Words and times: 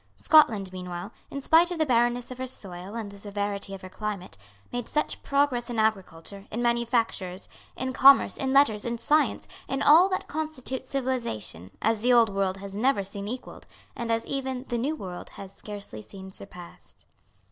Scotland, 0.15 0.71
meanwhile, 0.73 1.13
in 1.29 1.41
spite 1.41 1.69
of 1.69 1.77
the 1.77 1.85
barrenness 1.85 2.31
of 2.31 2.39
her 2.39 2.47
soil 2.47 2.95
and 2.95 3.11
the 3.11 3.19
severity 3.19 3.75
of 3.75 3.83
her 3.83 3.87
climate, 3.89 4.35
made 4.73 4.89
such 4.89 5.21
progress 5.21 5.69
in 5.69 5.77
agriculture, 5.77 6.47
in 6.49 6.59
manufactures, 6.59 7.47
in 7.77 7.93
commerce, 7.93 8.35
in 8.35 8.51
letters, 8.51 8.83
in 8.83 8.97
science, 8.97 9.47
in 9.67 9.83
all 9.83 10.09
that 10.09 10.27
constitutes 10.27 10.89
civilisation, 10.89 11.69
as 11.83 12.01
the 12.01 12.11
Old 12.11 12.31
World 12.33 12.57
had 12.57 12.73
never 12.73 13.03
seen 13.03 13.27
equalled, 13.27 13.67
and 13.95 14.09
as 14.11 14.25
even 14.25 14.65
the 14.69 14.79
New 14.79 14.95
World 14.95 15.29
has 15.37 15.53
scarcely 15.53 16.01
seen 16.01 16.31
surpassed. 16.31 17.05